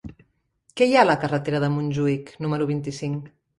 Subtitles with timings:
[0.81, 3.33] Què hi ha a la carretera de Montjuïc número vint-i-cinc?